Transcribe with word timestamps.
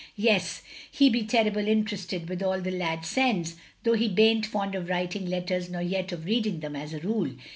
"Yes, 0.17 0.63
he 0.91 1.11
be 1.11 1.21
terrible 1.21 1.67
interested 1.67 2.27
with 2.27 2.41
all 2.41 2.59
the 2.59 2.71
lad 2.71 3.05
sends, 3.05 3.57
though 3.83 3.93
he 3.93 4.07
baint 4.09 4.47
fond 4.47 4.73
of 4.73 4.89
writing 4.89 5.27
letters 5.27 5.69
nor 5.69 5.83
yet 5.83 6.11
of 6.11 6.25
reading 6.25 6.59
them, 6.59 6.75
as 6.75 6.95
a 6.95 6.99
rule. 7.01 7.29